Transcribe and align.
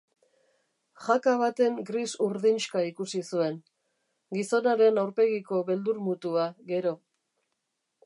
Jaka 1.07 1.33
baten 1.41 1.77
gris 1.89 2.15
urdinxka 2.29 2.83
ikusi 2.89 3.23
zuen, 3.35 3.61
gizonaren 4.39 5.01
aurpegiko 5.05 5.65
beldur 5.71 6.05
mutua 6.09 6.53
gero. 6.75 6.99